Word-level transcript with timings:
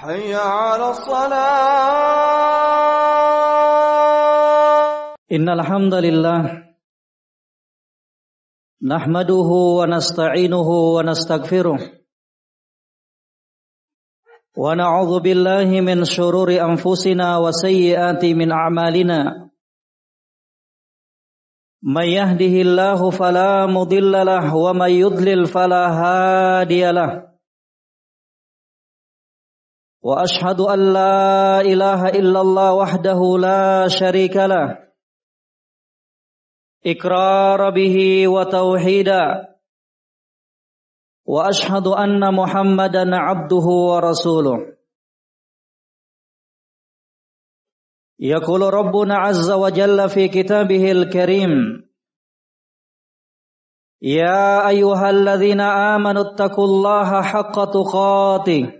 حي 0.00 0.34
على 0.34 0.90
الصلاة. 0.90 1.40
إن 5.32 5.48
الحمد 5.48 5.94
لله 5.94 6.42
نحمده 8.82 9.50
ونستعينه 9.78 10.68
ونستغفره 10.96 11.78
ونعوذ 14.56 15.20
بالله 15.20 15.80
من 15.80 16.04
شرور 16.04 16.48
أنفسنا 16.48 17.38
وسيئات 17.38 18.24
من 18.24 18.52
أعمالنا. 18.52 19.50
من 21.82 22.04
يهده 22.04 22.54
الله 22.66 23.10
فلا 23.10 23.66
مضل 23.66 24.12
له 24.12 24.56
ومن 24.56 24.90
يضلل 24.90 25.46
فلا 25.46 25.84
هادي 25.92 26.92
له. 26.92 27.29
وأشهد 30.02 30.60
أن 30.60 30.92
لا 30.92 31.60
إله 31.60 32.08
إلا 32.08 32.40
الله 32.40 32.74
وحده 32.74 33.38
لا 33.38 33.88
شريك 33.88 34.36
له. 34.36 34.90
إقرار 36.86 37.70
به 37.70 38.28
وتوحيدا. 38.28 39.48
وأشهد 41.26 41.86
أن 41.86 42.34
محمدا 42.34 43.16
عبده 43.16 43.66
ورسوله. 43.66 44.76
يقول 48.18 48.60
ربنا 48.74 49.14
عز 49.14 49.50
وجل 49.50 50.08
في 50.08 50.28
كتابه 50.28 50.92
الكريم 50.92 51.50
يا 54.02 54.68
أيها 54.68 55.10
الذين 55.10 55.60
آمنوا 55.60 56.22
اتقوا 56.22 56.64
الله 56.64 57.22
حق 57.22 57.64
تقاته. 57.64 58.79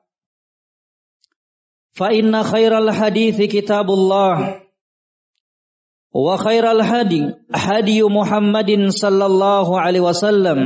فإن 1.96 2.42
خير 2.42 2.78
الحديث 2.78 3.42
كتاب 3.42 3.88
الله 3.90 4.62
وخير 6.14 6.64
الهدي 6.70 7.22
هدي 7.54 8.02
محمد 8.02 8.70
صلى 8.88 9.26
الله 9.26 9.80
عليه 9.80 10.00
وسلم 10.00 10.58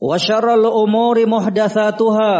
وشر 0.00 0.54
الأمور 0.54 1.16
محدثاتها 1.26 2.34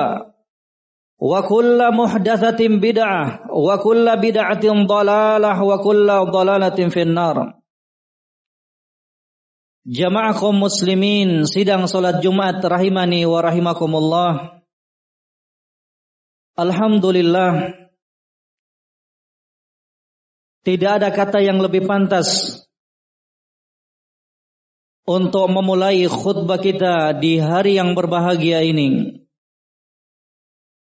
وكل 1.22 1.80
محدثة 1.96 2.60
بدعة 2.68 3.24
وكل 3.54 4.06
بدعة 4.16 4.64
ضلالة 4.86 5.52
وكل 5.62 6.08
ضلالة 6.32 6.78
في 6.88 7.02
النار 7.02 7.38
Jamaah 9.82 10.30
kaum 10.38 10.62
muslimin 10.62 11.42
sidang 11.42 11.90
salat 11.90 12.22
Jumat 12.22 12.62
rahimani 12.62 13.26
wa 13.26 13.42
rahimakumullah 13.42 14.55
Alhamdulillah. 16.57 17.69
Tidak 20.65 20.91
ada 20.99 21.13
kata 21.13 21.39
yang 21.39 21.61
lebih 21.61 21.85
pantas 21.85 22.59
Untuk 25.07 25.47
memulai 25.47 26.03
khutbah 26.09 26.59
kita 26.59 27.15
di 27.15 27.37
hari 27.39 27.77
yang 27.77 27.93
berbahagia 27.93 28.65
ini. 28.65 29.21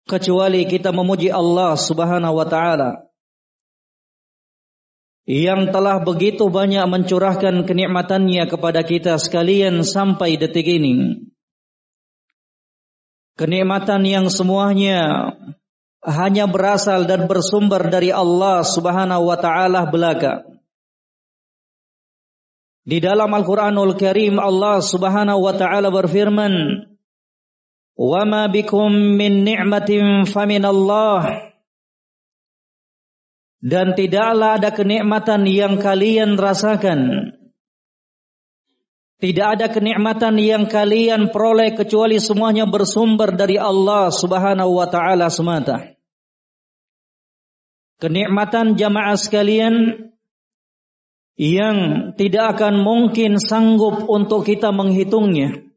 Kecuali 0.05 0.67
kita 0.67 0.91
memuji 0.91 1.31
Allah 1.31 1.79
subhanahu 1.79 2.35
wa 2.35 2.45
ta'ala 2.45 3.07
Yang 5.23 5.71
telah 5.71 6.03
begitu 6.03 6.51
banyak 6.51 6.83
mencurahkan 6.83 7.63
kenikmatannya 7.63 8.43
kepada 8.51 8.83
kita 8.83 9.15
sekalian 9.15 9.87
sampai 9.87 10.35
detik 10.35 10.67
ini. 10.67 11.25
Kenikmatan 13.39 14.03
yang 14.03 14.27
semuanya 14.27 15.31
hanya 16.01 16.49
berasal 16.49 17.05
dan 17.05 17.29
bersumber 17.29 17.85
dari 17.89 18.09
Allah 18.09 18.65
Subhanahu 18.65 19.29
wa 19.29 19.37
taala 19.37 19.85
belaka. 19.85 20.45
Di 22.81 22.97
dalam 22.97 23.29
Al-Qur'anul 23.29 23.93
Karim 23.93 24.41
Allah 24.41 24.81
Subhanahu 24.81 25.45
wa 25.45 25.53
taala 25.53 25.93
berfirman, 25.93 26.53
"Wa 27.93 28.21
ma 28.25 28.49
bikum 28.49 28.89
min 28.89 29.45
ni'matin 29.45 30.25
famin 30.25 30.65
Allah." 30.65 31.53
Dan 33.61 33.93
tidaklah 33.93 34.57
ada 34.57 34.73
kenikmatan 34.73 35.45
yang 35.45 35.77
kalian 35.77 36.33
rasakan 36.33 37.29
tidak 39.21 39.47
ada 39.53 39.67
kenikmatan 39.69 40.33
yang 40.41 40.65
kalian 40.65 41.29
peroleh 41.29 41.77
kecuali 41.77 42.17
semuanya 42.17 42.65
bersumber 42.65 43.37
dari 43.37 43.53
Allah 43.53 44.09
Subhanahu 44.09 44.81
wa 44.81 44.89
taala 44.89 45.29
semata. 45.29 45.93
Kenikmatan 48.01 48.73
jamaah 48.73 49.13
sekalian 49.13 50.09
yang 51.37 51.77
tidak 52.17 52.57
akan 52.57 52.81
mungkin 52.81 53.37
sanggup 53.37 54.09
untuk 54.09 54.41
kita 54.41 54.73
menghitungnya. 54.73 55.69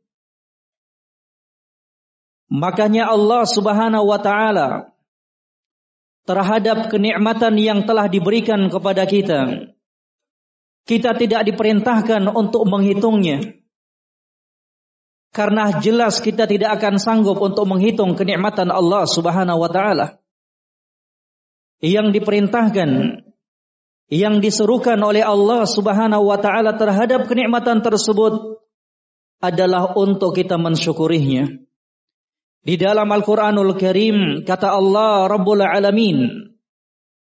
Makanya 2.48 3.12
Allah 3.12 3.44
Subhanahu 3.44 4.08
wa 4.08 4.20
taala 4.24 4.88
terhadap 6.24 6.88
kenikmatan 6.88 7.60
yang 7.60 7.84
telah 7.84 8.08
diberikan 8.08 8.72
kepada 8.72 9.04
kita 9.04 9.73
kita 10.84 11.16
tidak 11.16 11.48
diperintahkan 11.48 12.28
untuk 12.28 12.68
menghitungnya. 12.68 13.56
Karena 15.34 15.82
jelas 15.82 16.22
kita 16.22 16.46
tidak 16.46 16.78
akan 16.78 16.94
sanggup 17.02 17.42
untuk 17.42 17.66
menghitung 17.66 18.14
kenikmatan 18.14 18.70
Allah 18.70 19.02
Subhanahu 19.02 19.58
wa 19.58 19.70
taala. 19.72 20.06
Yang 21.82 22.22
diperintahkan 22.22 22.90
yang 24.14 24.38
diserukan 24.38 25.00
oleh 25.02 25.26
Allah 25.26 25.66
Subhanahu 25.66 26.30
wa 26.30 26.38
taala 26.38 26.78
terhadap 26.78 27.26
kenikmatan 27.26 27.82
tersebut 27.82 28.62
adalah 29.42 29.98
untuk 29.98 30.38
kita 30.38 30.54
mensyukurinya. 30.54 31.50
Di 32.64 32.80
dalam 32.80 33.10
Al-Qur'anul 33.10 33.74
Karim 33.76 34.46
kata 34.46 34.70
Allah 34.70 35.26
Rabbul 35.28 35.66
Alamin 35.66 36.53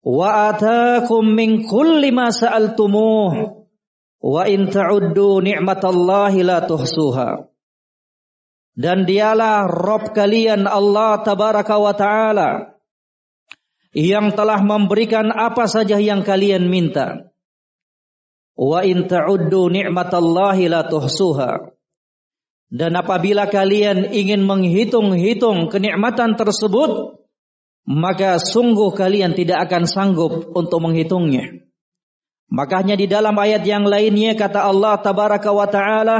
wa 0.03 0.51
ataakum 0.51 1.23
min 1.33 1.63
kulli 1.63 2.11
ma 2.11 2.29
sa'altumuh. 2.29 3.63
Wa 4.23 4.47
in 4.47 4.71
ta'uddu 4.71 5.43
ni'matallahi 5.43 6.47
la 6.47 6.63
tuhsuha. 6.63 7.43
Dan 8.73 9.03
dialah 9.03 9.67
Rob 9.67 10.15
kalian 10.15 10.63
Allah 10.63 11.19
tabaraka 11.21 11.75
wa 11.75 11.93
taala 11.93 12.49
yang 13.93 14.33
telah 14.33 14.63
memberikan 14.63 15.29
apa 15.29 15.67
saja 15.69 15.99
yang 15.99 16.23
kalian 16.23 16.71
minta. 16.71 17.29
Wa 18.55 18.81
in 18.87 19.05
ta'uddu 19.11 19.69
ni'matallahi 19.69 20.71
la 20.71 20.87
tuhsuha. 20.87 21.75
Dan 22.73 22.97
apabila 22.97 23.45
kalian 23.51 24.09
ingin 24.09 24.41
menghitung-hitung 24.41 25.69
kenikmatan 25.69 26.33
tersebut 26.33 27.21
maka 27.83 28.39
sungguh 28.39 28.95
kalian 28.95 29.35
tidak 29.35 29.67
akan 29.67 29.83
sanggup 29.83 30.55
untuk 30.55 30.79
menghitungnya. 30.79 31.67
Makanya 32.53 32.95
di 32.95 33.09
dalam 33.09 33.33
ayat 33.33 33.65
yang 33.65 33.83
lainnya 33.83 34.37
kata 34.37 34.63
Allah 34.69 35.01
tabaraka 35.01 35.49
wa 35.51 35.67
taala, 35.67 36.17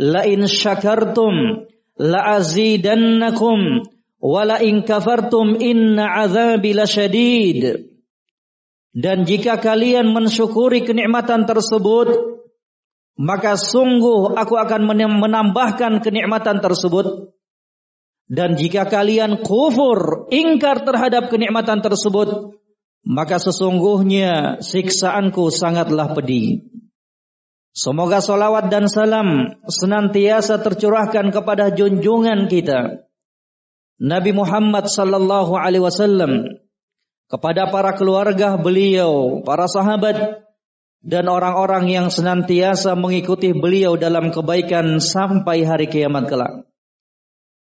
"La 0.00 0.22
in 0.24 0.48
syakartum 0.48 1.68
la 2.00 2.40
azidannakum 2.40 3.84
wa 4.22 4.42
la 4.48 4.58
in 4.64 4.82
kafartum 4.82 5.60
inna 5.60 6.24
azabi 6.24 6.72
lasyadid." 6.72 7.92
Dan 8.92 9.24
jika 9.24 9.56
kalian 9.56 10.12
mensyukuri 10.12 10.84
kenikmatan 10.84 11.48
tersebut, 11.48 12.12
maka 13.16 13.56
sungguh 13.56 14.36
aku 14.36 14.56
akan 14.56 14.88
menambahkan 15.20 16.00
kenikmatan 16.04 16.60
tersebut. 16.60 17.32
Dan 18.32 18.56
jika 18.56 18.88
kalian 18.88 19.44
kufur, 19.44 20.24
ingkar 20.32 20.88
terhadap 20.88 21.28
kenikmatan 21.28 21.84
tersebut, 21.84 22.56
maka 23.04 23.36
sesungguhnya 23.36 24.64
siksaanku 24.64 25.52
sangatlah 25.52 26.16
pedih. 26.16 26.64
Semoga 27.76 28.24
salawat 28.24 28.72
dan 28.72 28.88
salam 28.88 29.60
senantiasa 29.68 30.64
tercurahkan 30.64 31.28
kepada 31.32 31.72
junjungan 31.72 32.48
kita 32.48 33.08
Nabi 33.96 34.32
Muhammad 34.36 34.88
sallallahu 34.92 35.56
alaihi 35.56 35.84
wasallam 35.84 36.58
kepada 37.32 37.72
para 37.72 37.96
keluarga 37.96 38.60
beliau, 38.60 39.40
para 39.40 39.64
sahabat 39.64 40.44
dan 41.00 41.24
orang-orang 41.32 41.88
yang 41.88 42.06
senantiasa 42.12 42.92
mengikuti 42.92 43.56
beliau 43.56 43.96
dalam 43.96 44.28
kebaikan 44.28 45.00
sampai 45.00 45.64
hari 45.64 45.88
kiamat 45.88 46.28
kelak. 46.28 46.71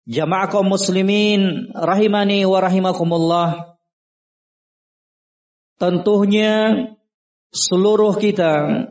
Jamaah 0.06 0.54
kaum 0.54 0.70
muslimin 0.70 1.74
rahimani 1.74 2.46
wa 2.46 2.62
rahimakumullah. 2.62 3.50
Tentunya 5.82 6.86
seluruh 7.50 8.14
kita 8.22 8.86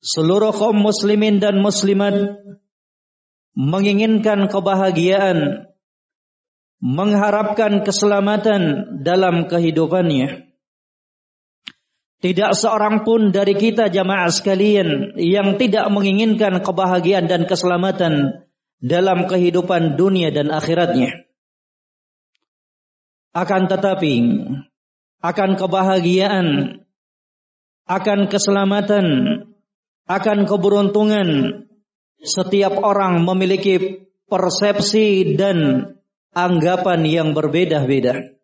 seluruh 0.00 0.56
kaum 0.56 0.80
muslimin 0.80 1.36
dan 1.36 1.60
muslimat 1.60 2.40
menginginkan 3.52 4.48
kebahagiaan 4.48 5.68
mengharapkan 6.80 7.84
keselamatan 7.84 8.88
dalam 9.04 9.52
kehidupannya. 9.52 10.48
Tidak 12.20 12.52
seorang 12.56 13.04
pun 13.04 13.32
dari 13.32 13.52
kita 13.52 13.92
jamaah 13.92 14.32
sekalian 14.32 15.16
yang 15.20 15.60
tidak 15.60 15.88
menginginkan 15.92 16.64
kebahagiaan 16.64 17.28
dan 17.28 17.44
keselamatan 17.44 18.44
dalam 18.80 19.28
kehidupan 19.28 20.00
dunia 20.00 20.32
dan 20.32 20.48
akhiratnya. 20.48 21.28
Akan 23.30 23.70
tetapi, 23.70 24.14
akan 25.22 25.50
kebahagiaan, 25.54 26.46
akan 27.86 28.20
keselamatan, 28.26 29.06
akan 30.10 30.38
keberuntungan, 30.48 31.28
setiap 32.20 32.80
orang 32.82 33.22
memiliki 33.22 34.08
persepsi 34.26 35.36
dan 35.38 35.88
anggapan 36.34 37.00
yang 37.06 37.28
berbeda-beda. 37.32 38.34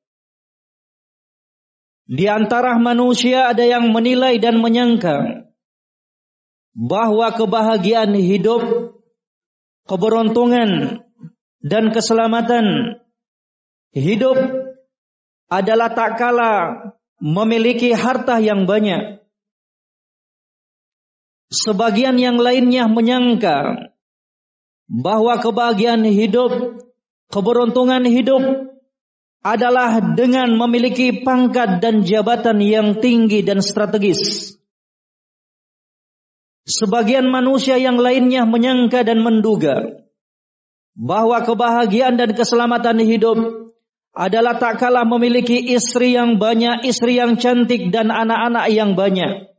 Di 2.07 2.31
antara 2.31 2.79
manusia 2.79 3.51
ada 3.51 3.67
yang 3.67 3.91
menilai 3.91 4.39
dan 4.39 4.63
menyangka 4.63 5.51
bahwa 6.71 7.35
kebahagiaan 7.35 8.15
hidup, 8.15 8.86
keberuntungan, 9.87 11.01
dan 11.63 11.85
keselamatan 11.95 12.99
hidup 13.95 14.37
adalah 15.49 15.95
tak 15.95 16.19
kala 16.19 16.55
memiliki 17.23 17.95
harta 17.95 18.43
yang 18.43 18.67
banyak. 18.67 19.23
Sebagian 21.47 22.19
yang 22.19 22.43
lainnya 22.43 22.91
menyangka 22.91 23.95
bahwa 24.91 25.39
kebahagiaan 25.39 26.03
hidup 26.03 26.83
Keberuntungan 27.27 28.07
hidup 28.07 28.71
adalah 29.43 29.99
dengan 30.15 30.55
memiliki 30.55 31.27
pangkat 31.27 31.83
dan 31.83 32.07
jabatan 32.07 32.63
yang 32.63 32.89
tinggi 33.03 33.43
dan 33.43 33.63
strategis. 33.63 34.55
Sebagian 36.67 37.31
manusia 37.31 37.79
yang 37.79 37.95
lainnya 37.95 38.43
menyangka 38.43 39.07
dan 39.07 39.23
menduga 39.23 40.03
bahwa 40.99 41.39
kebahagiaan 41.47 42.19
dan 42.19 42.35
keselamatan 42.35 42.99
hidup 43.07 43.39
adalah 44.17 44.59
tak 44.59 44.83
kalah 44.83 45.07
memiliki 45.07 45.77
istri 45.77 46.19
yang 46.19 46.43
banyak, 46.43 46.83
istri 46.89 47.23
yang 47.23 47.39
cantik 47.39 47.95
dan 47.95 48.11
anak-anak 48.11 48.67
yang 48.75 48.99
banyak. 48.99 49.53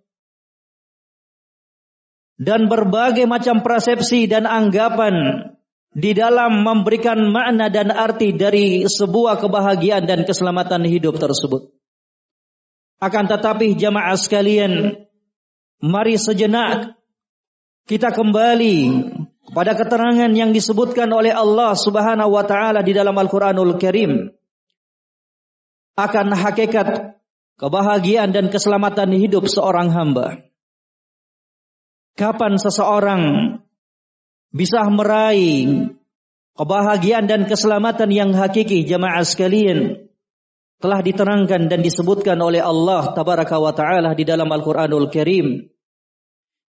Dan 2.36 2.68
berbagai 2.68 3.24
macam 3.24 3.64
persepsi 3.64 4.28
dan 4.28 4.44
anggapan 4.44 5.48
di 5.96 6.12
dalam 6.12 6.62
memberikan 6.66 7.18
makna 7.32 7.72
dan 7.72 7.90
arti 7.94 8.36
dari 8.36 8.84
sebuah 8.84 9.40
kebahagiaan 9.40 10.04
dan 10.04 10.28
keselamatan 10.28 10.84
hidup 10.86 11.18
tersebut. 11.18 11.72
Akan 12.98 13.30
tetapi 13.30 13.78
jamaah 13.78 14.18
sekalian, 14.18 15.06
mari 15.82 16.18
sejenak 16.18 16.97
kita 17.88 18.12
kembali 18.12 18.78
pada 19.56 19.72
keterangan 19.72 20.28
yang 20.36 20.52
disebutkan 20.52 21.08
oleh 21.08 21.32
Allah 21.32 21.72
Subhanahu 21.72 22.36
wa 22.36 22.44
taala 22.44 22.84
di 22.84 22.92
dalam 22.92 23.16
Al-Qur'anul 23.16 23.80
Karim 23.80 24.28
akan 25.96 26.28
hakikat 26.36 27.18
kebahagiaan 27.56 28.36
dan 28.36 28.52
keselamatan 28.52 29.16
hidup 29.16 29.48
seorang 29.48 29.90
hamba. 29.90 30.44
Kapan 32.20 32.60
seseorang 32.60 33.24
bisa 34.52 34.84
meraih 34.92 35.96
kebahagiaan 36.60 37.24
dan 37.24 37.48
keselamatan 37.48 38.10
yang 38.12 38.36
hakiki 38.36 38.84
jamaah 38.84 39.24
sekalian 39.24 40.12
telah 40.78 41.02
diterangkan 41.02 41.72
dan 41.72 41.80
disebutkan 41.82 42.38
oleh 42.38 42.62
Allah 42.62 43.16
tabaraka 43.16 43.58
wa 43.58 43.72
taala 43.72 44.12
di 44.12 44.28
dalam 44.28 44.52
Al-Qur'anul 44.52 45.08
Karim. 45.08 45.77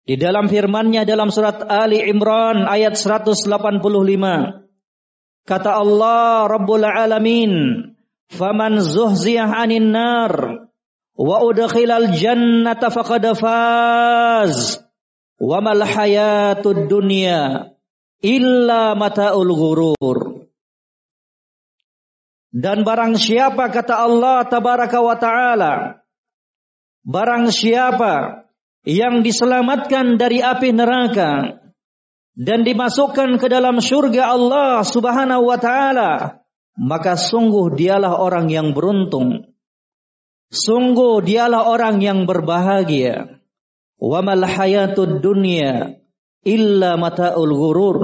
Di 0.05 0.15
dalam 0.21 0.47
firman-Nya 0.51 1.09
dalam 1.09 1.33
surat 1.33 1.65
Ali 1.67 2.01
Imran 2.05 2.67
ayat 2.69 2.95
185 2.97 3.49
kata 5.49 5.71
Allah 5.73 6.49
Rabbul 6.49 6.85
Alamin 6.85 7.53
faman 8.29 8.81
zuhziyah 8.85 9.49
'anil 9.49 9.89
nar 9.89 10.33
wa 11.19 11.37
udkhilal 11.45 12.13
jannata 12.13 12.93
faqad 12.93 13.25
faz 13.37 14.85
Wa 15.39 15.63
mal 15.63 15.87
hayatud 15.87 16.91
dunya 16.91 17.71
illa 18.19 18.99
mataul 18.99 19.55
ghurur. 19.55 20.19
Dan 22.51 22.83
barang 22.83 23.15
siapa 23.15 23.71
kata 23.71 24.03
Allah 24.03 24.43
tabaraka 24.51 24.99
wa 24.99 25.15
taala 25.15 25.75
barang 27.07 27.55
siapa 27.55 28.48
yang 28.87 29.27
diselamatkan 29.27 30.21
dari 30.21 30.43
api 30.45 30.71
neraka 30.75 31.63
dan 32.39 32.63
dimasukkan 32.63 33.41
ke 33.43 33.47
dalam 33.51 33.83
surga 33.83 34.35
Allah 34.35 34.87
Subhanahu 34.87 35.49
wa 35.49 35.59
taala 35.59 36.39
maka 36.79 37.19
sungguh 37.19 37.75
dialah 37.75 38.23
orang 38.23 38.47
yang 38.47 38.71
beruntung. 38.71 39.51
Sungguh 40.49 41.21
dialah 41.27 41.67
orang 41.67 41.99
yang 41.99 42.25
berbahagia. 42.25 43.43
Wa 43.99 44.23
mal 44.23 44.47
hayatud 44.47 45.19
dunya 45.19 45.99
illa 46.47 46.95
mataul 46.95 47.51
ghurur. 47.51 47.99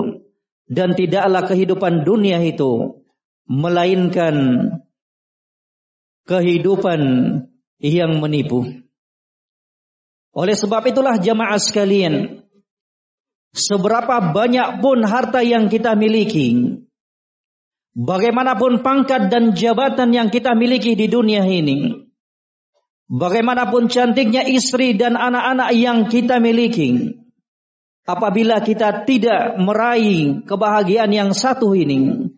Dan 0.67 0.99
tidaklah 0.99 1.47
kehidupan 1.47 2.03
dunia 2.03 2.43
itu 2.43 2.99
melainkan 3.47 4.37
kehidupan 6.27 7.01
yang 7.79 8.19
menipu. 8.19 8.84
Oleh 10.35 10.59
sebab 10.59 10.83
itulah 10.91 11.15
jamaah 11.17 11.59
sekalian, 11.63 12.43
seberapa 13.55 14.35
banyak 14.35 14.83
pun 14.83 15.07
harta 15.07 15.47
yang 15.47 15.71
kita 15.71 15.95
miliki, 15.95 16.83
bagaimanapun 17.95 18.83
pangkat 18.83 19.31
dan 19.31 19.55
jabatan 19.55 20.11
yang 20.11 20.29
kita 20.35 20.59
miliki 20.59 20.99
di 20.99 21.07
dunia 21.07 21.47
ini, 21.47 22.05
Bagaimanapun 23.05 23.93
cantiknya 23.93 24.49
istri 24.49 24.97
dan 24.97 25.21
anak-anak 25.21 25.77
yang 25.77 26.09
kita 26.09 26.41
miliki, 26.41 27.21
apabila 28.09 28.65
kita 28.65 29.05
tidak 29.05 29.61
meraih 29.61 30.41
kebahagiaan 30.49 31.13
yang 31.13 31.31
satu 31.37 31.77
ini, 31.77 32.33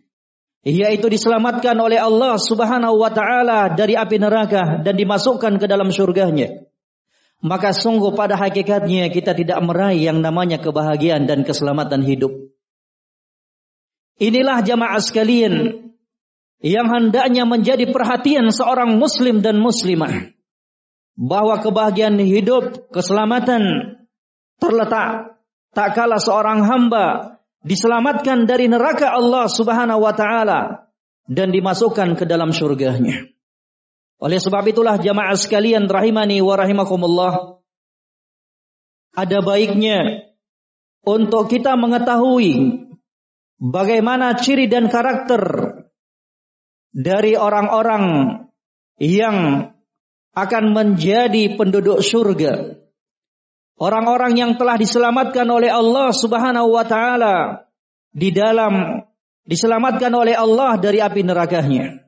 yaitu 0.67 1.07
diselamatkan 1.07 1.71
oleh 1.79 1.95
Allah 1.95 2.35
Subhanahu 2.35 2.99
wa 2.99 3.07
taala 3.15 3.71
dari 3.71 3.95
api 3.95 4.19
neraka 4.19 4.83
dan 4.83 4.99
dimasukkan 4.99 5.55
ke 5.55 5.71
dalam 5.71 5.87
surganya, 5.87 6.66
maka 7.43 7.69
sungguh 7.69 8.17
pada 8.17 8.33
hakikatnya 8.33 9.13
kita 9.13 9.37
tidak 9.37 9.59
meraih 9.61 10.09
yang 10.09 10.21
namanya 10.21 10.57
kebahagiaan 10.57 11.29
dan 11.29 11.45
keselamatan 11.45 12.01
hidup. 12.01 12.33
Inilah 14.17 14.65
jamaah 14.65 14.97
sekalian 14.97 15.85
yang 16.65 16.89
hendaknya 16.89 17.45
menjadi 17.45 17.85
perhatian 17.93 18.49
seorang 18.49 18.97
muslim 18.97 19.45
dan 19.45 19.61
muslimah 19.61 20.33
bahwa 21.13 21.61
kebahagiaan 21.61 22.17
hidup, 22.17 22.89
keselamatan 22.89 23.93
terletak 24.57 25.37
tak 25.77 25.93
kala 25.93 26.17
seorang 26.17 26.65
hamba 26.65 27.37
diselamatkan 27.61 28.49
dari 28.49 28.65
neraka 28.65 29.13
Allah 29.13 29.45
Subhanahu 29.45 30.01
wa 30.01 30.13
taala 30.17 30.89
dan 31.29 31.53
dimasukkan 31.53 32.17
ke 32.17 32.25
dalam 32.25 32.49
surganya. 32.49 33.36
Oleh 34.17 34.41
sebab 34.41 34.65
itulah 34.65 34.97
jamaah 34.97 35.37
sekalian 35.37 35.85
rahimani 35.85 36.41
wa 36.41 36.57
rahimakumullah. 36.57 37.61
Ada 39.13 39.41
baiknya 39.45 40.29
untuk 41.05 41.49
kita 41.49 41.77
mengetahui 41.77 42.81
bagaimana 43.61 44.37
ciri 44.37 44.65
dan 44.65 44.89
karakter 44.89 45.41
dari 46.89 47.37
orang-orang 47.37 48.05
yang 48.97 49.69
akan 50.33 50.63
menjadi 50.73 51.53
penduduk 51.53 52.01
surga. 52.01 52.77
Orang-orang 53.77 54.33
yang 54.33 54.51
telah 54.57 54.73
diselamatkan 54.81 55.45
oleh 55.45 55.69
Allah 55.69 56.09
Subhanahu 56.09 56.73
wa 56.73 56.85
taala 56.85 57.69
di 58.09 58.33
dalam 58.33 59.05
diselamatkan 59.45 60.09
oleh 60.09 60.33
Allah 60.33 60.81
dari 60.81 60.97
api 60.97 61.21
nerakanya. 61.21 62.06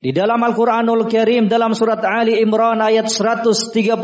Di 0.00 0.16
dalam 0.16 0.40
Al-Quranul 0.40 1.12
Karim 1.12 1.44
dalam 1.44 1.76
surat 1.76 2.00
Ali 2.00 2.40
Imran 2.40 2.80
ayat 2.80 3.12
133 3.12 4.00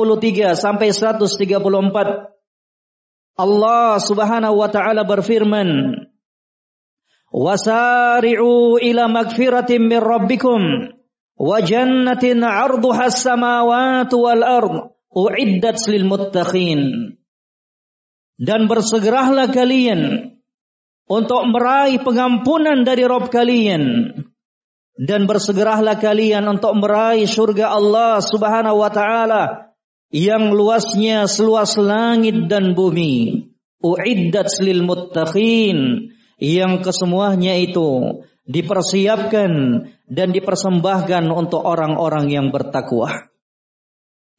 sampai 0.53 0.93
134 0.93 3.41
Allah 3.41 3.97
Subhanahu 3.97 4.61
wa 4.61 4.69
taala 4.69 5.09
berfirman 5.09 5.97
Wasari'u 7.33 8.77
ila 8.77 9.09
magfiratin 9.09 9.89
min 9.89 10.01
rabbikum 10.01 10.61
wa 11.37 11.61
jannatin 11.65 12.45
'arduha 12.45 13.09
as-samawati 13.09 14.17
wal 14.21 14.45
ard 14.45 14.93
uiddat 15.17 15.81
lil 15.89 16.05
muttaqin. 16.05 16.81
Dan 18.37 18.69
bersegeralah 18.69 19.49
kalian 19.49 20.37
untuk 21.09 21.41
meraih 21.49 22.05
pengampunan 22.05 22.85
dari 22.85 23.09
Rob 23.09 23.33
kalian 23.33 24.13
dan 24.97 25.29
bersegeralah 25.29 26.01
kalian 26.01 26.49
untuk 26.49 26.73
meraih 26.81 27.29
surga 27.29 27.77
Allah 27.77 28.25
Subhanahu 28.25 28.81
wa 28.81 28.89
taala 28.89 29.45
yang 30.09 30.57
luasnya 30.57 31.29
seluas 31.29 31.77
langit 31.77 32.49
dan 32.49 32.73
bumi. 32.73 33.49
Uiddat 33.77 34.49
lil 34.65 34.83
muttaqin 34.89 36.11
yang 36.41 36.81
kesemuanya 36.81 37.61
itu 37.61 38.25
dipersiapkan 38.49 39.53
dan 40.09 40.29
dipersembahkan 40.33 41.25
untuk 41.29 41.61
orang-orang 41.61 42.33
yang 42.33 42.49
bertakwa. 42.49 43.29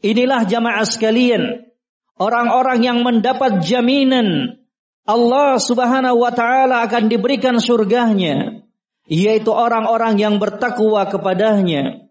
Inilah 0.01 0.45
jamaah 0.49 0.85
sekalian, 0.89 1.69
orang-orang 2.17 2.79
yang 2.81 2.99
mendapat 3.05 3.61
jaminan 3.61 4.57
Allah 5.05 5.61
Subhanahu 5.61 6.17
wa 6.17 6.33
taala 6.33 6.83
akan 6.83 7.07
diberikan 7.07 7.61
surganya 7.61 8.66
yaitu 9.07 9.55
orang-orang 9.55 10.19
yang 10.19 10.35
bertakwa 10.37 11.07
kepadanya. 11.07 12.07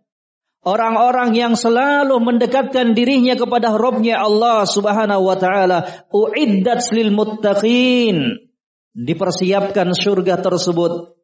Orang-orang 0.67 1.31
yang 1.39 1.55
selalu 1.55 2.19
mendekatkan 2.19 2.91
dirinya 2.99 3.39
kepada 3.39 3.79
Robnya 3.79 4.19
Allah 4.19 4.67
subhanahu 4.67 5.23
wa 5.23 5.39
ta'ala. 5.39 6.11
Uiddat 6.11 6.91
lil 6.91 7.15
muttaqin. 7.15 8.51
Dipersiapkan 8.91 9.95
surga 9.95 10.43
tersebut. 10.43 11.15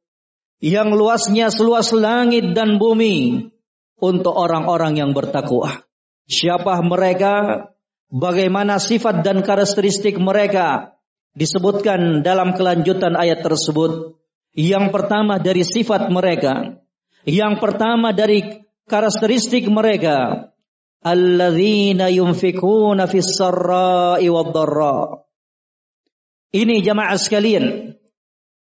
Yang 0.62 0.88
luasnya 0.95 1.50
seluas 1.50 1.91
langit 1.91 2.55
dan 2.55 2.79
bumi. 2.79 3.50
Untuk 3.99 4.31
orang-orang 4.31 5.02
yang 5.02 5.11
bertakwa. 5.11 5.83
Siapa 6.31 6.79
mereka? 6.87 7.67
Bagaimana 8.14 8.79
sifat 8.79 9.26
dan 9.26 9.43
karakteristik 9.43 10.23
mereka? 10.23 10.95
Disebutkan 11.35 12.23
dalam 12.23 12.55
kelanjutan 12.55 13.19
ayat 13.19 13.43
tersebut. 13.43 14.22
Yang 14.53 14.93
pertama 14.93 15.41
dari 15.41 15.65
sifat 15.65 16.13
mereka, 16.13 16.77
yang 17.25 17.57
pertama 17.57 18.13
dari 18.13 18.69
karakteristik 18.85 19.65
mereka, 19.73 20.51
alladzina 21.01 22.13
yunfikuna 22.13 23.09
fis 23.09 23.33
sarra'i 23.33 24.29
Ini 26.53 26.75
jamaah 26.85 27.17
sekalian, 27.17 27.97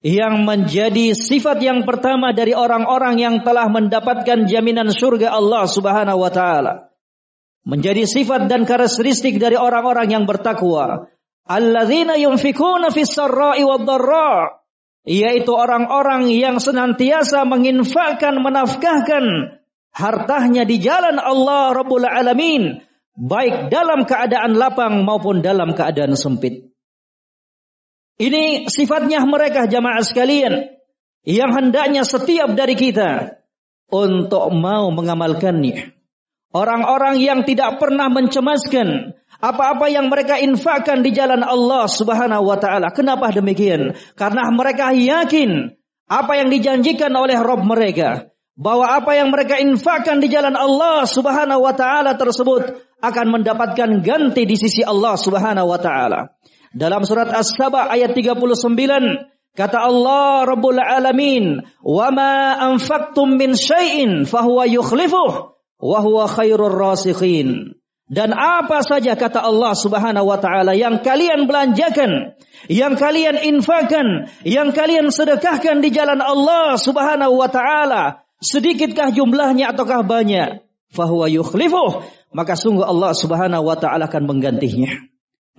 yang 0.03 0.43
menjadi 0.43 1.15
sifat 1.15 1.63
yang 1.63 1.87
pertama 1.87 2.35
dari 2.35 2.53
orang-orang 2.53 3.17
yang 3.23 3.37
telah 3.47 3.71
mendapatkan 3.71 4.45
jaminan 4.51 4.91
surga 4.91 5.35
Allah 5.35 5.65
Subhanahu 5.71 6.19
wa 6.19 6.31
taala. 6.35 6.75
Menjadi 7.67 8.07
sifat 8.07 8.47
dan 8.47 8.63
karakteristik 8.63 9.43
dari 9.43 9.59
orang-orang 9.59 10.07
yang 10.07 10.25
bertakwa. 10.27 11.11
Alladzina 11.47 12.15
yunfikuna 12.19 12.95
fis 12.95 13.11
sarra'i 13.11 13.63
wad 13.67 13.87
yaitu 15.07 15.55
orang-orang 15.55 16.29
yang 16.35 16.59
senantiasa 16.59 17.47
menginfakkan 17.47 18.43
menafkahkan 18.43 19.57
hartanya 19.95 20.67
di 20.67 20.77
jalan 20.83 21.17
Allah 21.17 21.73
Rabbul 21.73 22.05
Alamin 22.05 22.83
baik 23.17 23.73
dalam 23.73 24.05
keadaan 24.05 24.59
lapang 24.59 25.07
maupun 25.07 25.41
dalam 25.41 25.73
keadaan 25.73 26.19
sempit. 26.19 26.69
Ini 28.21 28.69
sifatnya 28.69 29.25
mereka 29.25 29.65
jamaah 29.71 30.05
sekalian 30.05 30.77
yang 31.25 31.51
hendaknya 31.55 32.05
setiap 32.05 32.53
dari 32.53 32.77
kita 32.77 33.41
untuk 33.89 34.53
mau 34.53 34.93
mengamalkannya. 34.93 35.96
Orang-orang 36.55 37.19
yang 37.21 37.43
tidak 37.43 37.83
pernah 37.83 38.07
mencemaskan 38.09 39.13
apa-apa 39.43 39.87
yang 39.93 40.09
mereka 40.09 40.41
infakkan 40.41 41.05
di 41.05 41.13
jalan 41.13 41.45
Allah 41.45 41.85
Subhanahu 41.91 42.45
wa 42.49 42.57
taala. 42.57 42.89
Kenapa 42.95 43.29
demikian? 43.35 43.93
Karena 44.17 44.49
mereka 44.49 44.95
yakin 44.95 45.77
apa 46.07 46.33
yang 46.39 46.49
dijanjikan 46.49 47.13
oleh 47.13 47.37
Rob 47.43 47.67
mereka 47.67 48.31
bahwa 48.57 48.89
apa 48.97 49.13
yang 49.13 49.29
mereka 49.29 49.61
infakkan 49.61 50.23
di 50.23 50.33
jalan 50.33 50.57
Allah 50.57 51.05
Subhanahu 51.05 51.61
wa 51.61 51.75
taala 51.77 52.17
tersebut 52.17 52.81
akan 53.05 53.27
mendapatkan 53.29 54.01
ganti 54.01 54.49
di 54.49 54.57
sisi 54.57 54.81
Allah 54.81 55.21
Subhanahu 55.21 55.69
wa 55.69 55.77
taala. 55.77 56.33
Dalam 56.73 57.05
surat 57.05 57.29
As-Saba 57.33 57.93
ayat 57.93 58.17
39 58.17 58.41
kata 59.53 59.79
Allah 59.81 60.45
Rabbul 60.49 60.81
Alamin, 60.81 61.61
"Wa 61.85 62.09
ma 62.09 62.57
anfaqtum 62.73 63.37
min 63.37 63.53
syai'in 63.53 64.25
fahuwa 64.25 64.65
yukhlifuh 64.65 65.56
wa 65.81 65.99
huwa 66.05 66.29
khairur 66.29 66.73
rasikhin." 66.73 67.77
Dan 68.07 68.31
apa 68.31 68.87
saja 68.87 69.19
kata 69.19 69.43
Allah 69.43 69.75
Subhanahu 69.75 70.31
wa 70.31 70.39
taala 70.39 70.79
yang 70.79 71.03
kalian 71.03 71.51
belanjakan, 71.51 72.39
yang 72.71 72.95
kalian 72.95 73.35
infakkan, 73.43 74.31
yang 74.47 74.71
kalian 74.71 75.11
sedekahkan 75.11 75.83
di 75.83 75.91
jalan 75.91 76.23
Allah 76.23 76.79
Subhanahu 76.79 77.35
wa 77.35 77.51
taala, 77.51 78.23
sedikitkah 78.39 79.11
jumlahnya 79.11 79.75
ataukah 79.75 80.07
banyak? 80.07 80.63
Fahuwa 80.95 81.27
yukhlifuh, 81.27 82.07
maka 82.31 82.55
sungguh 82.55 82.87
Allah 82.87 83.11
Subhanahu 83.11 83.67
wa 83.67 83.75
taala 83.75 84.07
akan 84.07 84.23
menggantinya. 84.23 85.03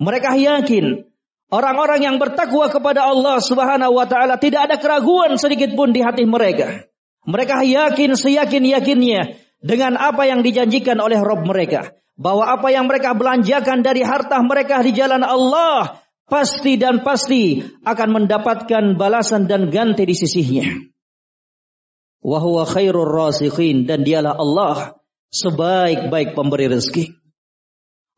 Mereka 0.00 0.40
yakin 0.40 1.04
orang-orang 1.52 2.00
yang 2.00 2.16
bertakwa 2.16 2.72
kepada 2.72 3.12
Allah 3.12 3.44
Subhanahu 3.44 3.92
wa 3.92 4.08
taala 4.08 4.40
tidak 4.40 4.72
ada 4.72 4.80
keraguan 4.80 5.36
sedikit 5.36 5.76
pun 5.76 5.92
di 5.92 6.00
hati 6.00 6.24
mereka. 6.24 6.88
Mereka 7.28 7.60
yakin 7.60 8.16
seyakin-yakinnya 8.16 9.47
dengan 9.58 9.98
apa 9.98 10.26
yang 10.26 10.46
dijanjikan 10.46 10.98
oleh 11.02 11.18
Rob 11.18 11.42
mereka 11.42 11.98
bahwa 12.18 12.50
apa 12.50 12.74
yang 12.74 12.90
mereka 12.90 13.14
belanjakan 13.14 13.82
dari 13.82 14.02
harta 14.02 14.42
mereka 14.42 14.82
di 14.82 14.90
jalan 14.90 15.22
Allah 15.22 16.02
pasti 16.26 16.74
dan 16.74 17.02
pasti 17.06 17.62
akan 17.86 18.08
mendapatkan 18.22 18.98
balasan 18.98 19.46
dan 19.46 19.70
ganti 19.70 20.02
di 20.06 20.14
sisinya. 20.18 20.66
Wahwa 22.18 22.66
khairur 22.66 23.06
rasikhin 23.06 23.86
dan 23.86 24.02
dialah 24.02 24.34
Allah 24.34 24.98
sebaik-baik 25.30 26.34
pemberi 26.34 26.66
rezeki. 26.66 27.14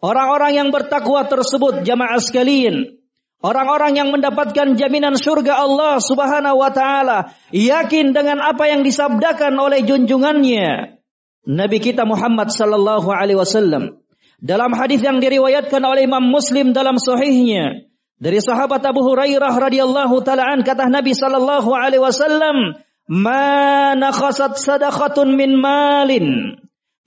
Orang-orang 0.01 0.57
yang 0.57 0.69
bertakwa 0.73 1.29
tersebut 1.29 1.85
jamaah 1.85 2.17
sekalian, 2.17 2.97
orang-orang 3.45 4.01
yang 4.01 4.09
mendapatkan 4.09 4.73
jaminan 4.81 5.13
surga 5.21 5.61
Allah 5.61 6.01
Subhanahu 6.01 6.57
wa 6.57 6.73
taala, 6.73 7.37
yakin 7.53 8.17
dengan 8.17 8.41
apa 8.41 8.65
yang 8.65 8.81
disabdakan 8.81 9.61
oleh 9.61 9.85
junjungannya 9.85 11.00
Nabi 11.49 11.81
kita 11.81 12.05
Muhammad 12.05 12.53
sallallahu 12.53 13.09
alaihi 13.09 13.41
wasallam. 13.41 14.05
Dalam 14.41 14.73
hadis 14.77 15.05
yang 15.05 15.21
diriwayatkan 15.21 15.81
oleh 15.85 16.09
Imam 16.09 16.25
Muslim 16.25 16.73
dalam 16.73 16.97
sahihnya 16.97 17.89
dari 18.21 18.41
sahabat 18.41 18.85
Abu 18.85 19.05
Hurairah 19.05 19.53
radhiyallahu 19.53 20.21
taala 20.25 20.57
kata 20.61 20.89
Nabi 20.89 21.13
sallallahu 21.13 21.69
alaihi 21.73 22.01
wasallam 22.01 22.81
ma 23.09 23.93
nakhasat 23.97 24.61
sadaqatun 24.61 25.37
min 25.37 25.57
malin. 25.57 26.57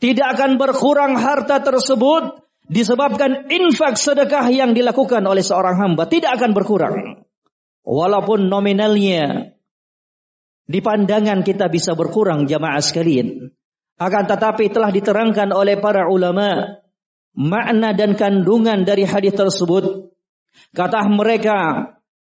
Tidak 0.02 0.28
akan 0.36 0.58
berkurang 0.58 1.16
harta 1.16 1.62
tersebut 1.62 2.42
disebabkan 2.70 3.50
infak 3.50 3.98
sedekah 3.98 4.50
yang 4.50 4.74
dilakukan 4.74 5.22
oleh 5.25 5.46
seorang 5.46 5.78
hamba. 5.78 6.10
Tidak 6.10 6.28
akan 6.28 6.52
berkurang. 6.58 7.25
Walaupun 7.86 8.50
nominalnya 8.50 9.54
di 10.63 10.80
pandangan 10.80 11.44
kita 11.44 11.68
bisa 11.68 11.94
berkurang 11.94 12.48
jamaah 12.48 12.80
sekalian 12.80 13.52
akan 13.98 14.24
tetapi 14.26 14.74
telah 14.74 14.90
diterangkan 14.90 15.54
oleh 15.54 15.78
para 15.78 16.10
ulama 16.10 16.82
makna 17.38 17.94
dan 17.94 18.14
kandungan 18.14 18.86
dari 18.86 19.06
hadis 19.06 19.34
tersebut. 19.34 20.14
Kata 20.74 21.06
mereka, 21.10 21.92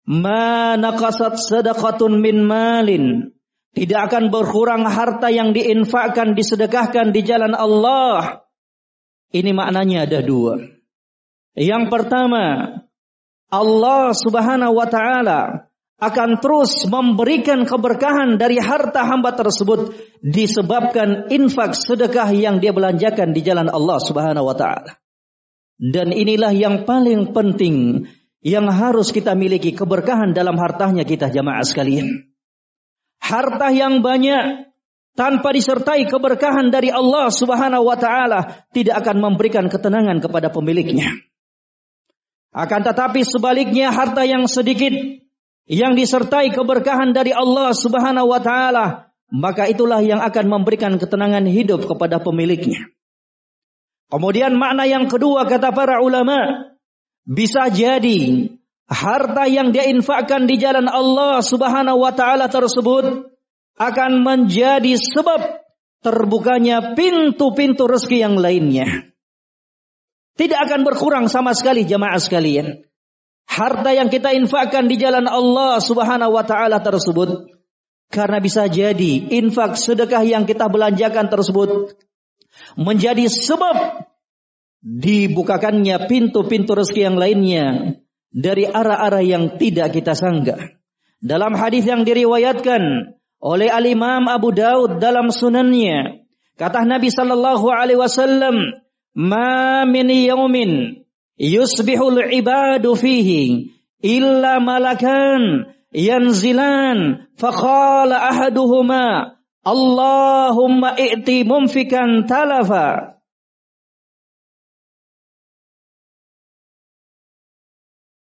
"Ma 0.07 0.75
naqasat 0.79 1.39
sadaqatun 1.39 2.23
min 2.23 2.43
malin." 2.47 3.35
Tidak 3.75 4.01
akan 4.07 4.31
berkurang 4.31 4.87
harta 4.87 5.35
yang 5.35 5.51
diinfakkan, 5.51 6.39
disedekahkan 6.39 7.11
di 7.11 7.27
jalan 7.27 7.59
Allah. 7.59 8.47
Ini 9.35 9.51
maknanya 9.51 10.07
ada 10.07 10.23
dua. 10.23 10.63
Yang 11.59 11.91
pertama, 11.91 12.71
Allah 13.51 14.15
Subhanahu 14.15 14.79
wa 14.79 14.87
taala 14.87 15.71
akan 15.99 16.43
terus 16.43 16.85
memberikan 16.91 17.63
keberkahan 17.63 18.37
dari 18.39 18.59
harta 18.59 19.07
hamba 19.07 19.33
tersebut 19.35 19.95
disebabkan 20.21 21.31
infak 21.31 21.79
sedekah 21.79 22.29
yang 22.35 22.59
dia 22.59 22.75
belanjakan 22.75 23.31
di 23.31 23.41
jalan 23.41 23.71
Allah 23.71 23.99
Subhanahu 24.03 24.47
wa 24.47 24.57
taala. 24.59 24.99
Dan 25.75 26.15
inilah 26.15 26.55
yang 26.55 26.87
paling 26.87 27.35
penting 27.35 28.07
yang 28.43 28.67
harus 28.71 29.11
kita 29.11 29.35
miliki 29.35 29.75
keberkahan 29.75 30.35
dalam 30.35 30.55
hartanya 30.59 31.03
kita 31.03 31.31
jamaah 31.31 31.65
sekalian 31.65 32.35
harta 33.25 33.73
yang 33.73 34.05
banyak 34.05 34.69
tanpa 35.17 35.49
disertai 35.57 36.05
keberkahan 36.05 36.69
dari 36.69 36.93
Allah 36.93 37.33
Subhanahu 37.33 37.89
wa 37.89 37.97
taala 37.97 38.69
tidak 38.77 39.01
akan 39.01 39.17
memberikan 39.25 39.67
ketenangan 39.73 40.21
kepada 40.21 40.53
pemiliknya. 40.53 41.09
Akan 42.55 42.87
tetapi 42.87 43.27
sebaliknya 43.27 43.91
harta 43.91 44.23
yang 44.23 44.47
sedikit 44.47 44.93
yang 45.65 45.97
disertai 45.97 46.53
keberkahan 46.53 47.17
dari 47.17 47.33
Allah 47.33 47.73
Subhanahu 47.73 48.29
wa 48.29 48.41
taala, 48.41 49.15
maka 49.33 49.65
itulah 49.69 50.05
yang 50.05 50.21
akan 50.21 50.47
memberikan 50.47 51.01
ketenangan 51.01 51.49
hidup 51.49 51.89
kepada 51.89 52.21
pemiliknya. 52.21 52.93
Kemudian 54.13 54.55
makna 54.55 54.85
yang 54.85 55.09
kedua 55.09 55.49
kata 55.49 55.73
para 55.73 56.05
ulama, 56.05 56.71
bisa 57.25 57.73
jadi 57.73 58.53
harta 58.85 59.49
yang 59.49 59.73
dia 59.73 59.89
infakkan 59.89 60.45
di 60.45 60.61
jalan 60.61 60.87
Allah 60.87 61.41
Subhanahu 61.41 62.05
wa 62.05 62.13
taala 62.13 62.53
tersebut 62.53 63.33
akan 63.81 64.13
menjadi 64.23 64.95
sebab 65.01 65.65
terbukanya 66.05 66.93
pintu-pintu 66.93 67.89
rezeki 67.89 68.19
yang 68.21 68.37
lainnya. 68.37 69.09
Tidak 70.37 70.59
akan 70.69 70.85
berkurang 70.85 71.27
sama 71.33 71.57
sekali 71.57 71.89
jamaah 71.89 72.21
sekalian. 72.21 72.85
Harta 73.45 73.93
yang 73.93 74.09
kita 74.09 74.33
infakkan 74.35 74.89
di 74.89 74.97
jalan 74.97 75.29
Allah 75.29 75.79
Subhanahu 75.79 76.35
wa 76.35 76.43
taala 76.43 76.81
tersebut 76.81 77.55
karena 78.09 78.39
bisa 78.41 78.67
jadi 78.67 79.31
infak 79.37 79.77
sedekah 79.79 80.25
yang 80.25 80.49
kita 80.49 80.67
belanjakan 80.67 81.29
tersebut 81.29 81.99
menjadi 82.79 83.27
sebab 83.29 84.07
dibukakannya 84.85 86.09
pintu-pintu 86.11 86.77
rezeki 86.77 87.01
yang 87.09 87.17
lainnya 87.17 87.67
dari 88.35 88.67
arah-arah 88.67 89.23
yang 89.23 89.57
tidak 89.57 89.95
kita 89.95 90.13
sangka. 90.13 90.77
Dalam 91.25 91.57
hadis 91.57 91.89
yang 91.89 92.05
diriwayatkan 92.05 92.83
oleh 93.41 93.69
Al 93.73 93.87
Imam 93.89 94.29
Abu 94.29 94.53
Daud 94.53 95.01
dalam 95.01 95.33
sunannya, 95.33 96.29
kata 96.57 96.85
Nabi 96.85 97.09
sallallahu 97.09 97.65
alaihi 97.69 98.01
wasallam, 98.01 98.57
"Ma 99.17 99.89
min 99.89 100.09
yaumin 100.13 101.04
yusbihul 101.39 102.31
ibadu 102.31 102.95
fihi 102.95 103.75
illa 104.03 104.61
malakan 104.63 105.73
yanzilan 105.91 107.31
faqala 107.39 108.31
ahaduhuma 108.31 109.35
Allahumma 109.65 110.93
i'ti 111.01 111.41
mumfikan 111.49 112.29
talafa 112.29 113.15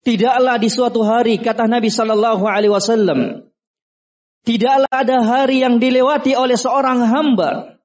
Tidaklah 0.03 0.59
di 0.59 0.67
suatu 0.67 1.07
hari 1.07 1.39
kata 1.39 1.71
Nabi 1.71 1.87
Shallallahu 1.87 2.43
Alaihi 2.43 2.75
Wasallam, 2.75 3.47
tidaklah 4.43 4.91
ada 4.91 5.23
hari 5.23 5.63
yang 5.63 5.79
dilewati 5.79 6.35
oleh 6.35 6.59
seorang 6.59 7.07
hamba 7.07 7.79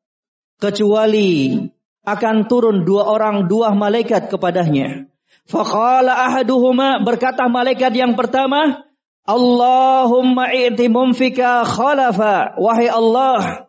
kecuali 0.57 1.62
akan 2.02 2.49
turun 2.49 2.89
dua 2.89 3.06
orang 3.06 3.45
dua 3.45 3.78
malaikat 3.78 4.34
kepadanya. 4.34 5.06
Faqala 5.47 6.27
ahaduhuma 6.27 6.99
berkata 7.07 7.47
malaikat 7.47 7.95
yang 7.95 8.19
pertama, 8.19 8.83
Allahumma 9.23 10.51
i'ti 10.51 10.91
mumfika 10.91 11.63
khalafa. 11.63 12.60
Wahai 12.60 12.91
Allah, 12.91 13.67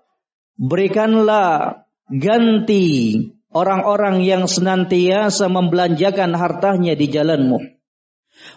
berikanlah 0.58 1.86
ganti 2.10 3.14
orang-orang 3.54 4.26
yang 4.26 4.50
senantiasa 4.50 5.46
membelanjakan 5.46 6.34
hartanya 6.34 6.98
di 6.98 7.06
jalanmu. 7.10 7.58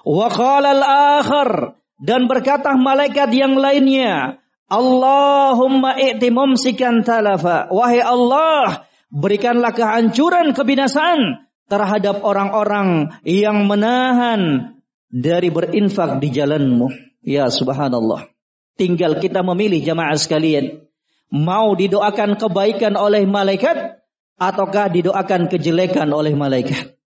Wa 0.01 0.29
al-akhar 0.62 1.77
dan 2.01 2.25
berkata 2.25 2.73
malaikat 2.73 3.29
yang 3.38 3.53
lainnya, 3.53 4.41
Allahumma 4.65 5.93
i'ti 5.93 6.34
mumsikan 6.34 7.05
talafa. 7.05 7.69
Wahai 7.69 8.01
Allah, 8.01 8.89
berikanlah 9.13 9.77
kehancuran 9.77 10.57
kebinasaan 10.57 11.51
terhadap 11.71 12.19
orang-orang 12.27 13.15
yang 13.23 13.63
menahan 13.63 14.75
dari 15.07 15.47
berinfak 15.47 16.19
di 16.19 16.27
jalanmu. 16.36 16.91
Ya 17.23 17.47
subhanallah. 17.47 18.27
Tinggal 18.75 19.23
kita 19.23 19.39
memilih 19.39 19.79
jamaah 19.79 20.19
sekalian. 20.19 20.84
Mau 21.31 21.71
didoakan 21.79 22.36
kebaikan 22.36 22.99
oleh 22.99 23.23
malaikat 23.23 24.03
ataukah 24.36 24.91
didoakan 24.91 25.47
kejelekan 25.47 26.12
oleh 26.12 26.36
malaikat. 26.36 26.99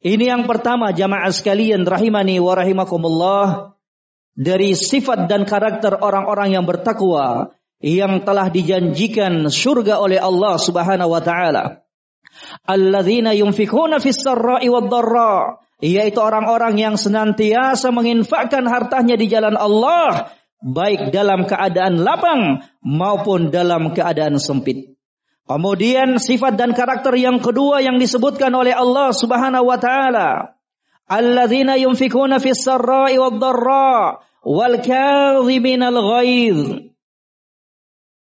Ini 0.00 0.32
yang 0.32 0.48
pertama 0.48 0.90
jamaah 0.90 1.28
sekalian 1.28 1.84
rahimani 1.84 2.40
wa 2.40 2.56
rahimakumullah 2.56 3.76
dari 4.32 4.72
sifat 4.72 5.28
dan 5.28 5.44
karakter 5.44 6.00
orang-orang 6.00 6.56
yang 6.56 6.64
bertakwa 6.64 7.52
yang 7.84 8.24
telah 8.24 8.48
dijanjikan 8.48 9.52
surga 9.52 10.00
oleh 10.00 10.16
Allah 10.16 10.56
Subhanahu 10.56 11.12
wa 11.12 11.20
taala. 11.20 11.84
Alladzina 12.68 13.32
yunfikuna 13.32 14.02
fis 14.02 14.20
sarra'i 14.20 14.68
wad 14.68 14.92
dharra 14.92 15.60
yaitu 15.80 16.20
orang-orang 16.20 16.76
yang 16.76 16.94
senantiasa 17.00 17.88
menginfakkan 17.88 18.68
hartanya 18.68 19.16
di 19.16 19.26
jalan 19.32 19.56
Allah 19.56 20.36
baik 20.60 21.08
dalam 21.08 21.48
keadaan 21.48 22.04
lapang 22.04 22.68
maupun 22.84 23.48
dalam 23.48 23.96
keadaan 23.96 24.36
sempit. 24.36 24.92
Kemudian 25.48 26.20
sifat 26.20 26.54
dan 26.54 26.76
karakter 26.76 27.16
yang 27.16 27.42
kedua 27.42 27.82
yang 27.82 27.98
disebutkan 27.98 28.54
oleh 28.54 28.76
Allah 28.76 29.10
Subhanahu 29.10 29.66
wa 29.66 29.78
taala. 29.80 30.54
Alladzina 31.10 31.74
yunfikuna 31.74 32.38
fis 32.38 32.62
sarra'i 32.62 33.18
wad 33.18 33.42
dharra 33.42 34.22
wal 34.46 34.76
kadhiminal 34.78 35.98
ghaidh. 35.98 36.92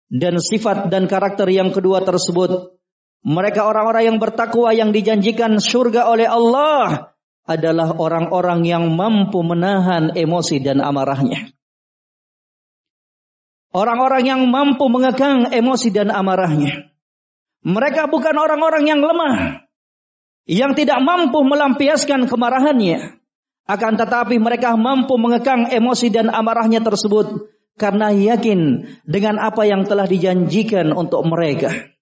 Dan 0.08 0.39
sifat 0.39 0.88
dan 0.88 1.12
karakter 1.12 1.52
yang 1.52 1.76
kedua 1.76 2.00
tersebut 2.00 2.77
mereka 3.26 3.66
orang-orang 3.66 4.14
yang 4.14 4.18
bertakwa 4.22 4.70
yang 4.76 4.94
dijanjikan 4.94 5.58
surga 5.58 6.10
oleh 6.10 6.28
Allah 6.30 7.14
adalah 7.48 7.96
orang-orang 7.96 8.68
yang 8.68 8.92
mampu 8.92 9.40
menahan 9.42 10.14
emosi 10.14 10.60
dan 10.60 10.84
amarahnya. 10.84 11.50
Orang-orang 13.72 14.24
yang 14.28 14.42
mampu 14.48 14.88
mengekang 14.92 15.52
emosi 15.52 15.90
dan 15.92 16.12
amarahnya. 16.12 16.92
Mereka 17.68 18.08
bukan 18.12 18.36
orang-orang 18.36 18.84
yang 18.88 19.02
lemah, 19.04 19.68
yang 20.48 20.72
tidak 20.76 21.00
mampu 21.04 21.44
melampiaskan 21.44 22.32
kemarahannya. 22.32 23.20
Akan 23.68 24.00
tetapi 24.00 24.40
mereka 24.40 24.80
mampu 24.80 25.20
mengekang 25.20 25.68
emosi 25.68 26.08
dan 26.08 26.32
amarahnya 26.32 26.80
tersebut 26.80 27.52
karena 27.76 28.16
yakin 28.16 28.88
dengan 29.04 29.44
apa 29.44 29.68
yang 29.68 29.84
telah 29.84 30.08
dijanjikan 30.08 30.96
untuk 30.96 31.28
mereka. 31.28 31.97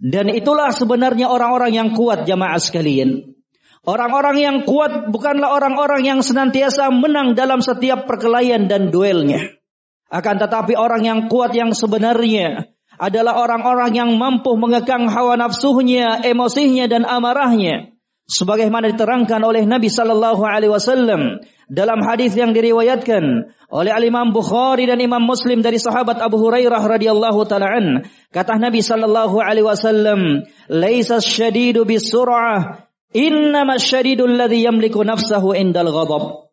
Dan 0.00 0.32
itulah 0.32 0.72
sebenarnya 0.72 1.28
orang-orang 1.28 1.76
yang 1.76 1.88
kuat 1.92 2.24
jamaah 2.24 2.56
sekalian. 2.56 3.36
Orang-orang 3.84 4.36
yang 4.40 4.56
kuat 4.64 5.12
bukanlah 5.12 5.52
orang-orang 5.52 6.04
yang 6.04 6.20
senantiasa 6.24 6.88
menang 6.88 7.36
dalam 7.36 7.60
setiap 7.60 8.08
perkelahian 8.08 8.64
dan 8.64 8.88
duelnya. 8.88 9.60
Akan 10.08 10.40
tetapi 10.40 10.72
orang 10.72 11.04
yang 11.04 11.20
kuat 11.28 11.52
yang 11.52 11.76
sebenarnya 11.76 12.72
adalah 13.00 13.40
orang-orang 13.40 13.92
yang 13.92 14.10
mampu 14.16 14.52
mengekang 14.56 15.08
hawa 15.08 15.36
nafsunya, 15.36 16.20
emosinya 16.24 16.88
dan 16.88 17.04
amarahnya. 17.08 17.92
Sebagaimana 18.30 18.94
diterangkan 18.94 19.42
oleh 19.42 19.66
Nabi 19.66 19.90
sallallahu 19.90 20.46
alaihi 20.46 20.70
wasallam 20.70 21.42
dalam 21.66 21.98
hadis 22.06 22.38
yang 22.38 22.54
diriwayatkan 22.54 23.50
oleh 23.74 23.90
Al 23.90 24.06
Imam 24.06 24.30
Bukhari 24.30 24.86
dan 24.86 25.02
Imam 25.02 25.22
Muslim 25.26 25.66
dari 25.66 25.82
sahabat 25.82 26.22
Abu 26.22 26.38
Hurairah 26.38 26.78
radhiyallahu 26.78 27.42
taala 27.50 27.74
an 27.74 28.06
kata 28.30 28.62
Nabi 28.62 28.86
sallallahu 28.86 29.42
alaihi 29.42 29.66
wasallam 29.66 30.46
laisa 30.70 31.18
syadidu 31.18 31.82
bisur'ah 31.82 32.86
innama 33.10 33.82
syadidu 33.82 34.30
alladhi 34.30 34.62
yamliku 34.62 35.02
nafsahu 35.02 35.50
indal 35.58 35.90
ghadab 35.90 36.46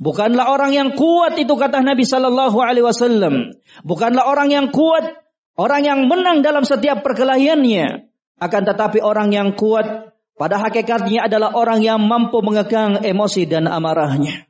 Bukanlah 0.00 0.48
orang 0.48 0.72
yang 0.72 0.88
kuat 0.96 1.36
itu 1.36 1.52
kata 1.60 1.84
Nabi 1.84 2.08
sallallahu 2.08 2.56
alaihi 2.56 2.88
wasallam. 2.88 3.52
Bukanlah 3.84 4.32
orang 4.32 4.48
yang 4.48 4.66
kuat 4.72 5.20
Orang 5.60 5.84
yang 5.84 6.08
menang 6.08 6.40
dalam 6.40 6.64
setiap 6.64 7.04
perkelahiannya. 7.04 8.08
Akan 8.40 8.64
tetapi 8.64 9.04
orang 9.04 9.28
yang 9.28 9.52
kuat 9.52 10.16
pada 10.40 10.56
hakikatnya 10.56 11.28
adalah 11.28 11.52
orang 11.52 11.84
yang 11.84 12.00
mampu 12.00 12.40
mengekang 12.40 13.04
emosi 13.04 13.44
dan 13.44 13.68
amarahnya. 13.68 14.48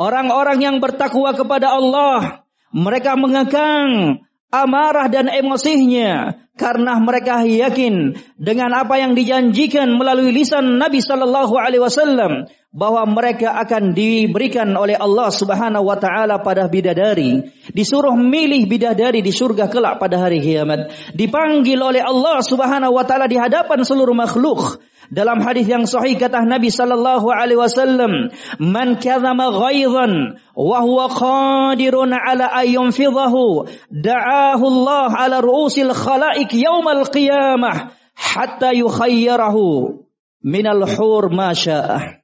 Orang-orang 0.00 0.64
yang 0.64 0.76
bertakwa 0.80 1.36
kepada 1.36 1.76
Allah. 1.76 2.48
Mereka 2.72 3.20
mengekang 3.20 4.20
amarah 4.48 5.12
dan 5.12 5.28
emosinya 5.28 6.40
karena 6.56 6.96
mereka 7.00 7.44
yakin 7.44 8.16
dengan 8.40 8.72
apa 8.76 8.96
yang 8.96 9.12
dijanjikan 9.12 9.92
melalui 9.92 10.32
lisan 10.32 10.80
Nabi 10.80 11.04
sallallahu 11.04 11.52
alaihi 11.56 11.84
wasallam 11.84 12.48
bahwa 12.72 13.04
mereka 13.08 13.56
akan 13.60 13.92
diberikan 13.96 14.72
oleh 14.76 14.96
Allah 14.96 15.28
Subhanahu 15.32 15.84
wa 15.84 15.96
taala 15.96 16.40
pada 16.40 16.68
bidadari, 16.68 17.44
disuruh 17.72 18.14
milih 18.16 18.68
bidadari 18.68 19.20
di 19.20 19.32
surga 19.32 19.68
kelak 19.68 20.00
pada 20.00 20.20
hari 20.20 20.40
kiamat, 20.40 20.92
dipanggil 21.12 21.80
oleh 21.80 22.02
Allah 22.04 22.40
Subhanahu 22.40 22.96
wa 22.96 23.04
taala 23.04 23.28
di 23.28 23.36
hadapan 23.36 23.84
seluruh 23.84 24.16
makhluk. 24.16 24.80
Dalam 25.08 25.40
hadis 25.40 25.64
yang 25.64 25.88
sahih 25.88 26.20
kata 26.20 26.44
Nabi 26.44 26.68
sallallahu 26.68 27.32
alaihi 27.32 27.56
wasallam, 27.56 28.28
"Man 28.60 29.00
kadzama 29.00 29.48
ghaidhan 29.48 30.36
wa 30.52 30.78
huwa 30.84 31.08
qadirun 31.08 32.12
ala 32.12 32.52
ayyunfidhahu, 32.60 33.72
da'ahu 33.88 34.64
Allah 34.68 35.08
ala 35.16 35.36
ru'usil 35.40 35.96
khalaik 35.96 36.52
yaumal 36.52 37.08
qiyamah 37.08 37.96
hatta 38.12 38.76
yukhayyarahu 38.76 40.04
minal 40.44 40.84
hur 40.84 41.32
ma 41.32 41.56
sya'ah." 41.56 42.20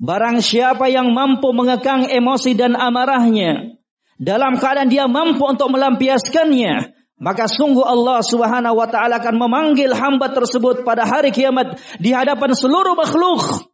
Barang 0.00 0.40
siapa 0.40 0.88
yang 0.88 1.12
mampu 1.12 1.52
mengekang 1.52 2.08
emosi 2.08 2.56
dan 2.56 2.72
amarahnya 2.74 3.78
dalam 4.18 4.60
keadaan 4.60 4.90
dia 4.92 5.08
mampu 5.08 5.44
untuk 5.44 5.72
melampiaskannya, 5.72 6.92
maka 7.22 7.46
sungguh 7.46 7.84
Allah 7.84 8.20
Subhanahu 8.20 8.76
wa 8.76 8.88
taala 8.90 9.22
akan 9.22 9.36
memanggil 9.38 9.94
hamba 9.94 10.32
tersebut 10.34 10.82
pada 10.82 11.06
hari 11.06 11.30
kiamat 11.30 11.78
di 12.02 12.10
hadapan 12.10 12.52
seluruh 12.52 12.98
makhluk. 12.98 13.68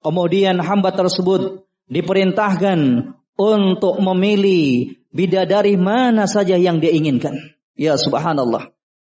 Kemudian 0.00 0.60
hamba 0.60 0.92
tersebut 0.92 1.64
diperintahkan 1.88 3.10
untuk 3.36 3.94
memilih 4.00 4.96
bidadari 5.12 5.76
mana 5.76 6.24
saja 6.24 6.56
yang 6.56 6.80
dia 6.80 6.92
inginkan. 6.92 7.34
Ya 7.74 7.98
subhanallah. 7.98 8.72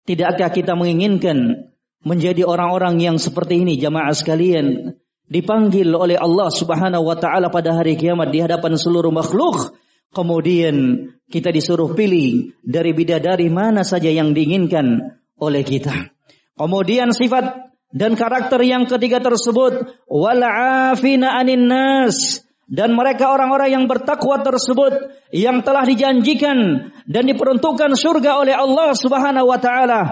Tidakkah 0.08 0.48
kita 0.52 0.72
menginginkan 0.72 1.68
menjadi 2.00 2.48
orang-orang 2.48 2.96
yang 2.98 3.16
seperti 3.20 3.60
ini 3.60 3.76
jamaah 3.76 4.16
sekalian? 4.16 4.96
dipanggil 5.28 5.92
oleh 5.92 6.16
Allah 6.16 6.48
Subhanahu 6.48 7.04
wa 7.04 7.16
taala 7.20 7.52
pada 7.52 7.76
hari 7.76 7.94
kiamat 8.00 8.32
di 8.32 8.40
hadapan 8.40 8.74
seluruh 8.74 9.12
makhluk. 9.12 9.76
Kemudian 10.12 11.08
kita 11.28 11.52
disuruh 11.52 11.92
pilih 11.92 12.56
dari 12.64 12.96
bidadari 12.96 13.52
mana 13.52 13.84
saja 13.84 14.08
yang 14.08 14.32
diinginkan 14.32 15.18
oleh 15.36 15.62
kita. 15.62 16.12
Kemudian 16.56 17.12
sifat 17.12 17.76
dan 17.92 18.16
karakter 18.16 18.60
yang 18.64 18.88
ketiga 18.88 19.20
tersebut 19.20 20.04
wal 20.08 20.42
afina 20.90 21.38
anin 21.38 21.68
nas 21.68 22.42
dan 22.68 22.92
mereka 22.92 23.32
orang-orang 23.32 23.72
yang 23.72 23.84
bertakwa 23.88 24.44
tersebut 24.44 25.14
yang 25.32 25.64
telah 25.64 25.88
dijanjikan 25.88 26.92
dan 27.08 27.24
diperuntukkan 27.24 27.96
surga 27.96 28.44
oleh 28.44 28.52
Allah 28.52 28.92
Subhanahu 28.92 29.48
wa 29.48 29.56
taala 29.56 30.02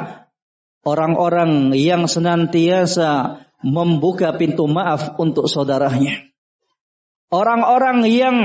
orang-orang 0.86 1.74
yang 1.74 2.06
senantiasa 2.06 3.42
membuka 3.66 4.30
pintu 4.38 4.70
maaf 4.70 5.18
untuk 5.18 5.50
saudaranya. 5.50 6.22
Orang-orang 7.26 8.06
yang 8.06 8.36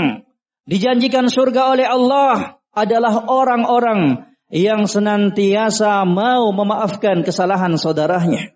dijanjikan 0.65 1.27
surga 1.31 1.73
oleh 1.77 1.87
Allah 1.87 2.61
adalah 2.71 3.27
orang-orang 3.27 4.31
yang 4.51 4.83
senantiasa 4.85 6.03
mau 6.03 6.51
memaafkan 6.51 7.23
kesalahan 7.23 7.79
saudaranya. 7.79 8.51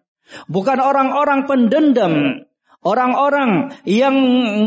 Bukan 0.51 0.77
orang-orang 0.81 1.47
pendendam, 1.47 2.13
orang-orang 2.83 3.79
yang 3.87 4.15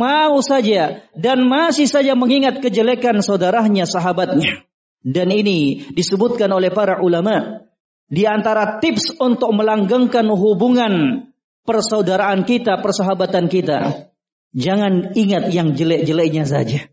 mau 0.00 0.40
saja 0.40 1.04
dan 1.12 1.44
masih 1.44 1.84
saja 1.84 2.16
mengingat 2.16 2.64
kejelekan 2.64 3.20
saudaranya, 3.20 3.84
sahabatnya. 3.84 4.64
Dan 5.04 5.30
ini 5.30 5.88
disebutkan 5.94 6.50
oleh 6.50 6.74
para 6.74 6.98
ulama 6.98 7.68
di 8.08 8.24
antara 8.24 8.80
tips 8.80 9.20
untuk 9.20 9.52
melanggengkan 9.52 10.26
hubungan 10.32 11.26
persaudaraan 11.68 12.48
kita, 12.48 12.80
persahabatan 12.80 13.46
kita. 13.52 14.10
Jangan 14.56 15.12
ingat 15.12 15.52
yang 15.52 15.76
jelek-jeleknya 15.76 16.48
saja. 16.48 16.88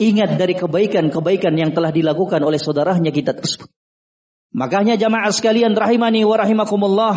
Ingat 0.00 0.40
dari 0.40 0.56
kebaikan-kebaikan 0.56 1.52
yang 1.60 1.76
telah 1.76 1.92
dilakukan 1.92 2.40
oleh 2.40 2.56
saudaranya 2.56 3.12
kita 3.12 3.36
tersebut. 3.36 3.68
Makanya 4.56 4.96
jamaah 4.96 5.28
sekalian 5.28 5.76
rahimani 5.76 6.24
wa 6.24 6.40
rahimakumullah. 6.40 7.16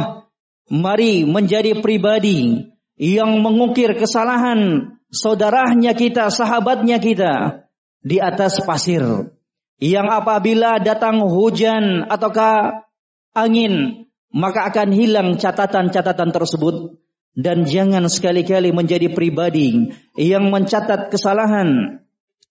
Mari 0.68 1.24
menjadi 1.24 1.80
pribadi 1.80 2.68
yang 3.00 3.40
mengukir 3.40 3.96
kesalahan 3.96 4.92
saudaranya 5.08 5.96
kita, 5.96 6.28
sahabatnya 6.28 7.00
kita 7.00 7.64
di 8.04 8.20
atas 8.20 8.60
pasir. 8.68 9.32
Yang 9.80 10.08
apabila 10.12 10.84
datang 10.84 11.24
hujan 11.24 12.04
ataukah 12.08 12.84
angin 13.32 14.08
maka 14.34 14.68
akan 14.68 14.90
hilang 14.92 15.30
catatan-catatan 15.40 16.30
tersebut 16.36 17.00
dan 17.34 17.66
jangan 17.66 18.06
sekali-kali 18.12 18.76
menjadi 18.76 19.14
pribadi 19.14 19.94
yang 20.18 20.50
mencatat 20.50 21.10
kesalahan 21.10 22.03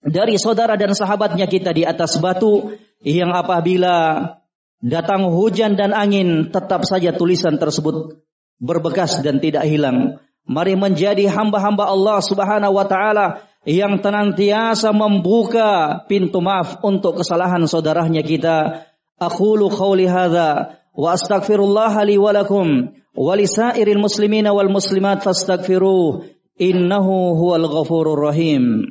dari 0.02 0.34
saudara 0.36 0.74
dan 0.74 0.92
sahabatnya 0.92 1.46
kita 1.46 1.70
di 1.70 1.86
atas 1.86 2.18
batu 2.18 2.74
yang 3.02 3.30
apabila 3.30 4.26
datang 4.82 5.30
hujan 5.30 5.78
dan 5.78 5.94
angin 5.94 6.50
tetap 6.50 6.82
saja 6.82 7.14
tulisan 7.14 7.54
tersebut 7.54 8.18
berbekas 8.58 9.22
dan 9.22 9.38
tidak 9.38 9.62
hilang. 9.66 10.18
Mari 10.42 10.74
menjadi 10.74 11.30
hamba-hamba 11.30 11.86
Allah 11.86 12.18
Subhanahu 12.18 12.74
wa 12.74 12.86
taala 12.86 13.46
yang 13.62 14.02
tenantiasa 14.02 14.90
membuka 14.90 16.02
pintu 16.10 16.42
maaf 16.42 16.82
untuk 16.82 17.22
kesalahan 17.22 17.62
saudaranya 17.70 18.26
kita. 18.26 18.90
Aqulu 19.22 19.70
qawli 19.70 20.10
hadza 20.10 20.82
wa 20.98 21.14
astaghfirullah 21.14 21.94
li 22.02 22.18
wa 22.18 22.34
lakum 22.34 22.90
wa 23.14 23.32
lisairil 23.38 24.02
muslimina 24.02 24.50
wal 24.50 24.66
muslimat 24.66 25.22
fastaghfiruh 25.22 26.26
innahu 26.58 27.38
huwal 27.38 27.70
ghafurur 27.70 28.18
rahim. 28.34 28.90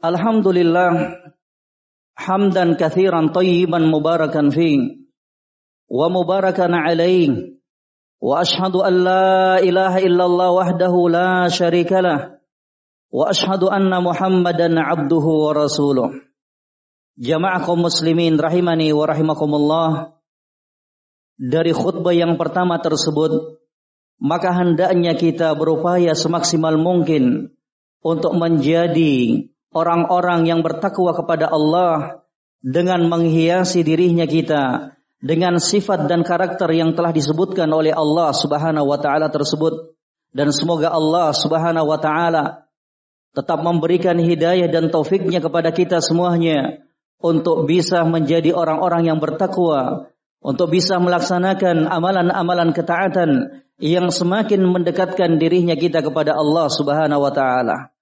Alhamdulillah 0.00 1.12
hamdan 2.16 2.80
kathiran 2.80 3.36
tayyiban 3.36 3.84
mubarakan 3.84 4.48
fi 4.48 4.80
wa 5.92 6.08
mubarakan 6.08 6.72
alaihi 6.72 7.60
wa 8.16 8.40
ashhadu 8.40 8.80
an 8.80 8.94
la 9.04 9.60
ilaha 9.60 10.00
illallah 10.00 10.48
wahdahu 10.56 11.12
la 11.12 11.52
syarikalah 11.52 12.40
wa 13.12 13.28
ashhadu 13.28 13.68
anna 13.68 14.00
muhammadan 14.00 14.80
abduhu 14.80 15.52
wa 15.52 15.68
rasuluh. 15.68 16.16
Jamaah 17.20 17.60
kaum 17.60 17.84
muslimin 17.84 18.40
rahimani 18.40 18.96
wa 18.96 19.04
rahimakumullah 19.04 20.16
dari 21.36 21.76
khutbah 21.76 22.16
yang 22.16 22.40
pertama 22.40 22.80
tersebut 22.80 23.60
maka 24.16 24.48
hendaknya 24.56 25.12
kita 25.12 25.52
berupaya 25.52 26.16
semaksimal 26.16 26.80
mungkin 26.80 27.52
untuk 28.00 28.32
menjadi 28.32 29.44
orang-orang 29.74 30.46
yang 30.46 30.60
bertakwa 30.60 31.14
kepada 31.14 31.50
Allah 31.50 32.22
dengan 32.60 33.06
menghiasi 33.08 33.86
dirinya 33.86 34.26
kita 34.28 34.94
dengan 35.20 35.60
sifat 35.60 36.08
dan 36.08 36.24
karakter 36.24 36.68
yang 36.72 36.96
telah 36.96 37.12
disebutkan 37.12 37.68
oleh 37.68 37.92
Allah 37.92 38.32
Subhanahu 38.32 38.88
wa 38.88 38.98
taala 39.00 39.28
tersebut 39.28 39.96
dan 40.32 40.48
semoga 40.54 40.92
Allah 40.92 41.32
Subhanahu 41.36 41.86
wa 41.88 41.98
taala 42.00 42.70
tetap 43.30 43.62
memberikan 43.62 44.18
hidayah 44.18 44.66
dan 44.66 44.90
taufiknya 44.90 45.38
kepada 45.38 45.70
kita 45.70 46.02
semuanya 46.02 46.82
untuk 47.20 47.68
bisa 47.68 48.02
menjadi 48.08 48.56
orang-orang 48.56 49.12
yang 49.12 49.18
bertakwa, 49.20 50.08
untuk 50.40 50.72
bisa 50.72 50.96
melaksanakan 50.96 51.86
amalan-amalan 51.86 52.72
ketaatan 52.72 53.60
yang 53.76 54.08
semakin 54.08 54.64
mendekatkan 54.64 55.36
dirinya 55.36 55.76
kita 55.76 56.00
kepada 56.00 56.34
Allah 56.34 56.66
Subhanahu 56.72 57.22
wa 57.22 57.32
taala. 57.32 57.92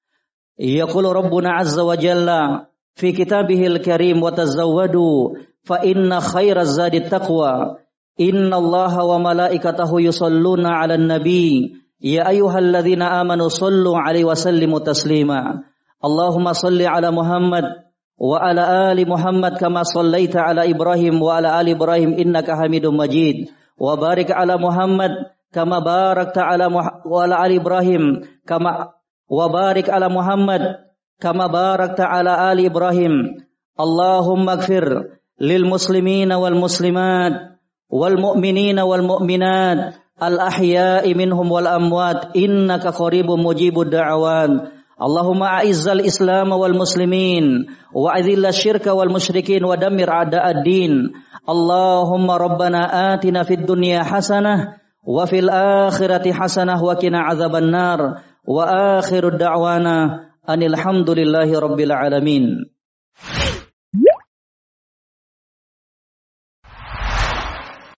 Yaqulu 0.58 1.14
Rabbuna 1.14 1.62
azza 1.62 1.86
wa 1.86 1.94
jalla 1.96 2.66
fi 2.98 3.14
kitabihil 3.14 3.78
karim 3.78 4.18
wa 4.18 4.34
tazawwadu 4.34 5.38
fa 5.62 5.86
inna 5.86 6.18
khairaz 6.18 6.74
zadi 6.74 7.06
taqwa 7.06 7.78
inna 8.18 8.56
allaha 8.58 9.06
wa 9.06 9.22
malaikatahu 9.22 10.02
yusalluna 10.02 10.82
'alan 10.82 11.06
nabi 11.06 11.78
ya 12.02 12.26
ayyuhalladzina 12.26 13.22
amanu 13.22 13.46
sallu 13.50 13.94
'alaihi 13.94 14.26
wa 14.26 14.34
sallimu 14.34 14.82
taslima 14.82 15.62
Allahumma 16.02 16.54
salli 16.58 16.86
'ala 16.86 17.14
Muhammad 17.14 17.86
wa 18.18 18.38
ala 18.42 18.90
ali 18.90 19.06
Muhammad 19.06 19.62
kama 19.62 19.86
sallaita 19.86 20.42
'ala 20.42 20.66
Ibrahim 20.66 21.22
wa 21.22 21.38
ala 21.38 21.54
ali 21.54 21.78
Ibrahim 21.78 22.18
innaka 22.18 22.58
Hamidum 22.58 22.98
Majid 22.98 23.46
wa 29.28 29.44
ala 29.92 30.08
Muhammad 30.08 30.88
kama 31.20 31.52
barakta 31.52 32.08
ala 32.08 32.48
ali 32.48 32.64
Ibrahim. 32.66 33.44
Allahumma 33.78 34.56
gfir 34.58 35.20
lil 35.38 35.64
wal 36.40 36.56
muslimat 36.56 37.60
wal 37.92 38.16
mu'minina 38.18 38.82
wal 38.82 39.06
mu'minat 39.06 39.94
al 40.18 40.34
ahya'i 40.42 41.14
minhum 41.14 41.46
wal 41.46 41.68
amwat 41.68 42.34
innaka 42.34 42.90
qaribun 42.90 43.38
mujibud 43.44 43.92
da'awan. 43.92 44.72
Allahumma 44.98 45.62
a'izzal 45.62 46.02
Islam 46.02 46.50
wal 46.50 46.74
muslimin 46.74 47.70
wa 47.94 48.18
adhilla 48.18 48.50
wal 48.98 49.14
musyrikin 49.14 49.62
wa 49.62 49.78
dammir. 49.78 50.10
Allahumma 50.10 51.14
wa 55.06 55.22
hasanah 56.34 56.82
wa 56.82 56.98
azaban. 57.30 57.70
وآخر 58.47 59.27
الدعوانا 59.27 60.19
أن 60.49 60.63
الحمد 60.63 61.09
لله 61.09 61.59
رب 61.59 61.79
العالمين 61.79 62.65